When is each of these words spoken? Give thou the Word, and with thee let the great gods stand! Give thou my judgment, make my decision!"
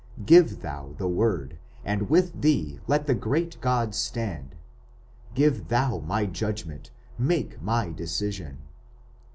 Give 0.25 0.61
thou 0.63 0.95
the 0.97 1.07
Word, 1.07 1.59
and 1.85 2.09
with 2.09 2.41
thee 2.41 2.79
let 2.87 3.05
the 3.05 3.13
great 3.13 3.61
gods 3.61 3.97
stand! 3.99 4.55
Give 5.35 5.67
thou 5.67 5.99
my 5.99 6.25
judgment, 6.25 6.89
make 7.19 7.61
my 7.61 7.91
decision!" 7.91 8.57